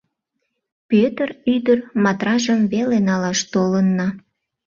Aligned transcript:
Пӧтыр 0.89 1.29
ӱдыр 1.53 1.79
Матражым 2.03 2.61
веле 2.73 2.97
налаш 3.07 3.39
толынна. 3.51 4.07